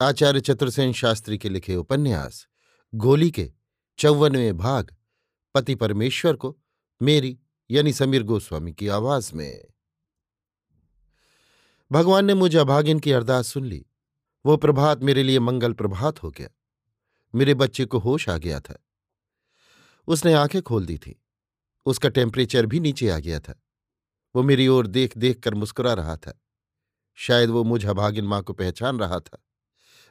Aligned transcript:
आचार्य 0.00 0.40
चतुर्सेन 0.40 0.92
शास्त्री 0.92 1.38
के 1.38 1.48
लिखे 1.48 1.76
उपन्यास, 1.76 2.46
गोली 2.94 3.30
के 3.30 3.52
चौवनवें 3.98 4.56
भाग, 4.56 4.96
पति 5.54 5.74
परमेश्वर 5.74 6.36
को, 6.36 6.58
मेरी 7.02 7.40
यानी 7.70 7.92
समीर 7.92 8.22
गोस्वामी 8.22 8.72
की 8.72 8.88
आवाज़ 8.88 9.34
में। 9.34 9.64
भगवान 11.92 12.24
ने 12.24 12.34
मुझे 12.34 12.58
अभागिन 12.58 12.98
की 12.98 13.12
अरदास 13.12 13.46
सुन 13.46 13.64
ली। 13.64 13.86
वो 14.46 14.56
प्रभात 14.56 15.02
मेरे 15.02 15.22
लिए 15.22 15.38
मंगल 15.38 15.72
प्रभात 15.72 16.22
हो 16.22 16.30
गया। 16.30 16.48
मेरे 17.34 17.54
बच्चे 17.54 17.84
को 17.84 17.98
होश 17.98 18.28
आ 18.28 18.38
गया 18.38 18.60
था। 18.60 18.86
उसने 20.06 20.32
आँखें 20.32 20.62
खोल 20.62 20.86
दी 20.86 20.98
थी। 20.98 21.22
उसका 21.86 22.08
टेम्परेचर 22.08 22.66
भी 22.66 22.80
नीचे 22.80 23.08
आ 23.08 23.18
गया 23.18 23.40
था। 23.40 23.62
वो 24.36 24.42
मेरी 24.42 24.68
ओर 24.68 24.86
देख 24.86 25.18
देख 25.18 25.40
कर 25.40 25.54
मुस्कुरा 25.54 25.92
रहा 25.92 26.16
था। 26.16 26.40
शायद 27.14 27.50
वो 27.50 27.64
मुझ 27.64 27.86
अभागिन 27.86 28.24
माँ 28.24 28.42
को 28.42 28.52
पहचान 28.52 28.98
रहा 28.98 29.20
था। 29.20 29.44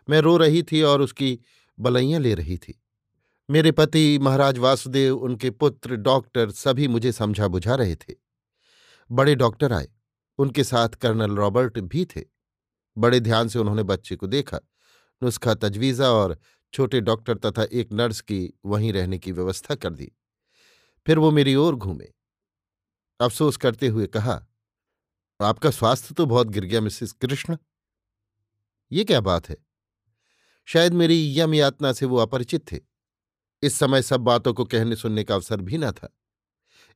मैं 0.10 0.20
रो 0.22 0.38
रही 0.38 0.64
थी 0.64 0.82
और 0.82 1.02
उसकी 1.02 1.40
बलैयां 1.80 2.22
ले 2.22 2.34
रही 2.34 2.58
थी। 2.58 2.84
मेरे 3.50 3.72
पति 3.72 4.20
महाराज 4.20 4.58
वासुदेव, 4.58 5.18
उनके 5.18 5.50
पुत्र, 5.50 5.96
डॉक्टर 5.96 6.52
सभी 6.52 6.88
मुझे 6.88 7.12
समझा 7.12 7.48
बुझा 7.48 7.76
रहे 7.76 7.96
थे। 7.96 8.14
बड़े 9.12 9.36
डॉक्टर 9.36 9.74
आए। 9.74 9.88
उनके 10.40 10.64
साथ 10.64 10.90
कर्नल 10.90 11.36
रॉबर्ट 11.36 11.80
भी 11.80 12.06
थे। 12.06 12.24
बड़े 12.98 13.20
ध्यान 13.20 13.48
से 13.48 13.60
उन्होंने 13.60 13.84
बच्चे 13.84 14.16
को 14.16 14.28
देखा, 14.28 14.60
नुस्खा 15.24 15.54
तजवीज़ा 15.54 16.10
और 16.10 16.38
छोटे 16.74 17.02
डॉक्टर 17.02 17.38
तथा 17.38 17.64
एक 17.64 17.92
नर्स 17.94 18.22
की 18.22 18.54
वहीं 18.66 18.94
रहने 18.94 19.18
की 19.20 19.32
व्यवस्था 19.32 19.76
कर 19.76 19.94
दी। 19.94 20.12
फिर 21.08 21.20
वो 21.20 21.32
मेरी 21.32 21.56
ओर 21.56 21.76
घूमे। 21.76 22.08
अफसोस 23.20 23.58
करते 23.58 23.88
हुए 23.88 24.08
कहा, 24.08 24.48
आपका 25.42 25.72
स्वास्थ्य 25.72 26.16
तो 26.16 26.26
बहुत 26.26 26.48
गिर 26.48 26.66
गया, 26.66 26.82
मिसिस 26.82 27.12
कृष्ण। 27.12 27.58
ये 28.92 29.04
क्या 29.04 29.22
बात 29.22 29.50
है? 29.50 29.67
शायद 30.68 30.94
मेरी 30.94 31.40
यम 31.40 31.54
यातना 31.54 31.94
से 31.94 32.06
वो 32.06 32.18
अपरिचित 32.18 32.72
थे। 32.72 32.80
इस 33.64 33.74
समय 33.74 34.02
सब 34.02 34.22
बातों 34.22 34.54
को 34.54 34.66
कहने 34.66 34.96
सुनने 34.96 35.24
का 35.24 35.36
अवसर 35.36 35.62
भी 35.62 35.78
न 35.78 35.92
था। 35.92 36.14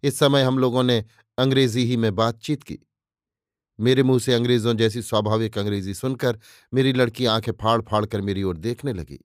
इस 0.03 0.19
समय 0.19 0.43
हम 0.43 0.59
लोगों 0.59 0.83
ने 0.83 1.05
अंग्रेज़ी 1.37 1.85
ही 1.85 1.97
में 1.97 2.15
बातचीत 2.15 2.63
की। 2.63 2.79
मेरे 3.79 4.03
मुँह 4.03 4.19
से 4.19 4.33
अंग्रेज़ों 4.33 4.73
जैसी 4.73 5.01
स्वाभाविक 5.01 5.57
अंग्रेज़ी 5.57 5.93
सुनकर 5.93 6.39
मेरी 6.73 6.93
लड़की 6.93 7.25
आँखें 7.25 7.51
फाड़ 7.51 7.81
फाड़ 7.81 8.05
कर 8.05 8.21
मेरी 8.21 8.43
ओर 8.43 8.57
देखने 8.57 8.93
लगी। 8.93 9.19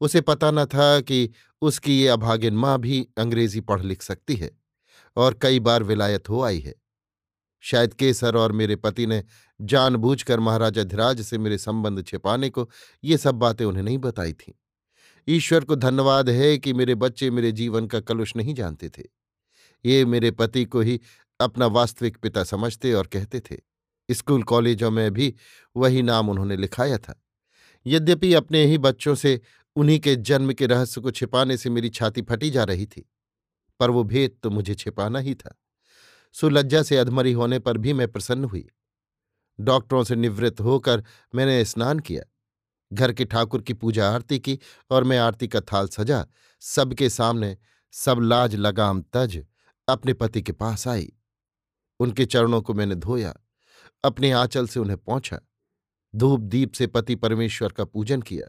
उसे 0.00 0.20
पता 0.20 0.50
न 0.50 0.64
था 0.64 1.00
कि 1.00 1.30
उसकी 1.62 2.00
ये 2.00 2.08
अभागिन 2.08 2.54
माँ 2.54 2.80
भी 2.80 3.08
अंग्रेज़ी 3.18 3.60
पढ़ 3.60 3.82
लिख 3.82 4.02
सकती 4.02 4.34
है 4.34 4.50
और 5.16 5.38
कई 5.42 5.60
बार 5.60 5.82
विलायत 5.82 6.28
हो 6.28 6.42
आई 6.42 6.60
है। 6.60 6.74
शायद 7.64 7.94
केसर 7.94 8.36
और 8.36 8.52
मेरे 8.52 8.76
पति 8.76 9.06
ने 9.06 9.22
जानबूझकर 9.60 10.40
महाराजा 10.40 10.84
धीराज 10.84 11.20
से 11.22 11.38
मेरे 11.38 11.58
संबंध 11.58 12.04
छिपाने 12.06 12.50
को 12.50 12.68
ये 13.04 13.18
सब 13.18 13.34
बातें 13.34 13.64
उन्हें 13.64 13.82
नहीं 13.82 13.98
बताई 13.98 14.32
थीं। 14.32 14.52
ईश्वर 15.28 15.64
को 15.64 15.76
धन्यवाद 15.76 16.28
है 16.30 16.56
कि 16.58 16.72
मेरे 16.72 16.94
बच्चे 16.94 17.30
मेरे 17.30 17.52
जीवन 17.52 17.86
का 17.86 18.00
कलुष 18.00 18.36
नहीं 18.36 18.54
जानते 18.54 18.88
थे। 18.88 19.02
ये 19.84 20.04
मेरे 20.04 20.30
पति 20.30 20.64
को 20.64 20.80
ही 20.80 21.00
अपना 21.40 21.66
वास्तविक 21.66 22.16
पिता 22.16 22.44
समझते 22.44 22.92
और 22.92 23.06
कहते 23.06 23.40
थे। 23.40 23.56
स्कूल 24.08 24.42
कॉलेजों 24.42 24.90
में 24.90 25.10
भी 25.12 25.34
वही 25.76 26.02
नाम 26.02 26.30
उन्होंने 26.30 26.56
लिखाया 26.56 26.98
था। 26.98 27.20
यद्यपि 27.86 28.32
अपने 28.34 28.64
ही 28.66 28.78
बच्चों 28.78 29.14
से 29.14 29.40
उन्हीं 29.76 29.98
के 30.00 30.14
जन्म 30.16 30.52
के 30.52 30.66
रहस्य 30.66 31.00
को 31.00 31.10
छिपाने 31.10 31.56
से 31.56 31.70
मेरी 31.70 31.88
छाती 31.88 32.22
फटी 32.22 32.50
जा 32.50 32.64
रही 32.64 32.86
थी, 32.86 33.04
पर 33.80 33.90
वो 33.90 34.02
भेद 34.04 34.36
तो 34.42 34.50
मुझे 34.50 34.74
छिपाना 34.74 35.18
ही 35.18 35.34
था। 35.34 35.54
सुलज्जा 36.32 36.82
से 36.82 36.96
अधमरी 36.96 37.32
होने 37.32 37.58
पर 37.58 37.78
भी 37.78 37.92
मैं 37.92 38.08
प्रसन्न 38.12 38.44
हुई। 38.44 38.68
डॉक्टरों 39.60 40.04
से 40.04 40.16
निवृत्त 40.16 40.60
होकर 40.60 41.04
मैंने 41.34 41.64
स्नान 41.64 41.98
किया। 41.98 42.22
घर 42.92 43.12
के 43.12 43.24
ठाकुर 43.24 43.62
की 43.62 43.72
पूजा 43.72 44.10
आरती 44.10 44.38
की 44.38 44.58
और 44.90 45.04
मैं 45.04 45.18
आरती 45.18 45.48
का 45.48 45.60
थाल 45.60 45.88
सजा, 45.88 46.26
सबके 46.60 47.10
सामने 47.10 47.56
सब 47.92 48.18
लाज 48.20 48.54
लगाम 48.54 49.02
तज 49.12 49.44
अपने 49.88 50.14
पति 50.14 50.42
के 50.42 50.52
पास 50.52 50.88
आई। 50.88 51.12
उनके 52.00 52.26
चरणों 52.26 52.62
को 52.62 52.74
मैंने 52.74 52.94
धोया, 52.94 53.34
अपने 54.04 54.30
आंचल 54.30 54.66
से 54.68 54.80
उन्हें 54.80 54.98
पहुँचा। 54.98 55.40
धूप 56.16 56.40
दीप 56.40 56.72
से 56.72 56.86
पति 56.86 57.14
परमेश्वर 57.14 57.72
का 57.72 57.84
पूजन 57.84 58.22
किया 58.22 58.46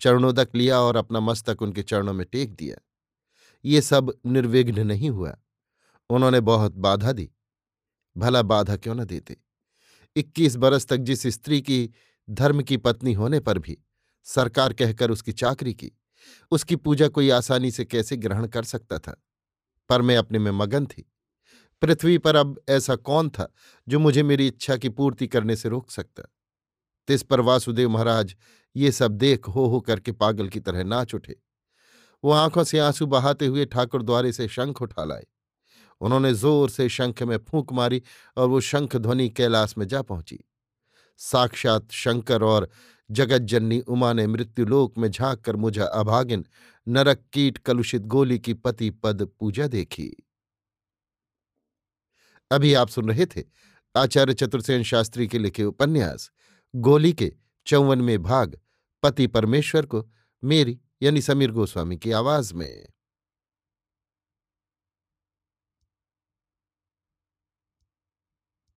चरणोदक 0.00 0.48
लिया 0.54 0.80
और 0.80 0.96
अपना 0.96 1.20
मस्तक 1.20 1.62
उनके 1.62 1.82
चरणों 1.82 2.12
में 2.12 2.26
टेक 2.32 2.54
दिया। 2.54 2.76
ये 3.64 3.80
सब 3.80 4.14
निर्विघ्न 4.26 4.86
नहीं 4.86 5.10
हुआ। 5.10 5.38
उन्होंने 6.12 6.40
बहुत 6.40 6.72
बाधा 6.72 7.12
दी। 7.12 7.30
भला 8.16 8.42
बाधा 8.42 8.76
क्यों 8.76 8.94
न 8.94 9.04
देते? 9.04 9.36
इक्कीस 10.16 10.56
बरस 10.56 10.86
तक 10.86 10.96
जिस 10.96 11.26
स्त्री 11.26 11.62
की, 11.62 11.90
धर्म 12.30 12.62
की 12.62 12.76
पत्नी 12.76 13.12
होने 13.12 13.40
पर 13.40 13.58
भी, 13.58 13.78
सरकार 14.24 14.72
कहकर 14.72 15.10
उसकी 15.10 15.32
चाकरी 15.32 15.74
की, 15.74 15.92
उसकी 16.50 16.76
पूजा 16.76 17.08
कोई 17.08 17.30
आसानी 17.30 17.70
से 17.70 17.84
कैसे 17.84 18.16
ग्रहण 18.16 18.46
कर 18.46 18.62
सकता 18.62 18.98
था? 18.98 19.24
पर 19.88 20.02
मैं 20.02 20.16
अपने 20.16 20.38
में 20.38 20.50
मगन 20.50 20.86
थी। 20.86 21.12
पृथ्वी 21.82 22.18
पर 22.18 22.36
अब 22.36 22.62
ऐसा 22.68 22.96
कौन 22.96 23.30
था, 23.30 23.52
जो 23.88 23.98
मुझे 23.98 24.22
मेरी 24.22 24.46
इच्छा 24.46 24.76
की 24.76 24.88
पूर्ति 24.88 25.26
करने 25.26 25.56
से 25.56 25.68
रोक 25.68 25.90
सकता? 25.90 26.22
तिस 27.08 27.22
पर 27.22 27.40
वासुदेव 27.40 27.90
महाराज 27.90 28.36
ये 28.76 28.92
सब 28.92 29.12
देख 29.12 29.48
हो 29.48 29.66
हो 29.66 29.80
करके 29.80 30.12
पागल 30.12 30.48
की 30.48 30.60
तरह 30.60 30.84
नाच 30.84 31.14
उठे। 31.14 31.36
वो 32.24 32.30
आँखों 32.30 32.64
से 32.64 32.78
आँसू 32.78 33.06
बहाते 33.06 33.46
हुए 33.46 33.64
ठाकुर 33.64 34.02
द्वारे 34.02 34.32
से 34.32 34.48
शंख 34.48 34.82
उठा 34.82 35.04
लाए। 35.04 35.26
उन्होंने 36.02 36.32
ज़ोर 36.34 36.70
से 36.70 36.88
शंख 36.88 37.22
में 37.22 37.36
फूंक 37.38 37.72
मारी 37.72 38.02
और 38.36 38.48
वो 38.48 38.60
शंख 38.60 38.96
ध्वनि 38.96 39.28
कैलाश 39.28 39.74
में 39.78 39.86
जा 39.88 40.02
पहुँची। 40.02 40.38
साक्षात 41.18 41.90
शंकर 41.90 42.42
और 42.42 42.68
जगज्जननी 43.10 43.80
उमा 43.80 44.12
ने 44.12 44.26
मृत्युलोक 44.26 44.98
में 44.98 45.10
झाँक 45.10 45.40
कर 45.40 45.56
मुझा 45.56 45.84
अभागिन 45.84 46.44
नरक 46.86 47.22
कीट 47.32 47.58
कलुषित 47.58 48.02
गोली 48.02 48.38
की 48.38 48.54
पति 48.54 48.90
पद 48.90 49.22
पूजा 49.40 49.66
देखी। 49.66 50.10
अभी 52.50 52.74
आप 52.74 52.88
सुन 52.88 53.08
रहे 53.08 53.26
थे 53.26 53.44
आचार्य 53.96 54.34
चतुर्सेन 54.34 54.82
शास्त्री 54.82 55.26
के 55.28 55.38
लिखे 55.38 55.64
उपन्यास, 55.64 56.30
गोली 56.74 57.12
के 57.12 57.32
चौवनवें 57.66 58.22
भाग, 58.22 58.58
पति 59.02 59.26
परमेश्वर 59.26 59.86
को, 59.86 60.08
मेरी 60.42 60.78
यानी 61.02 61.20
समीर 61.22 61.50
गोस्वामी 61.50 61.96
की 61.96 62.12
आवाज़ 62.12 62.54
में। 62.54 62.86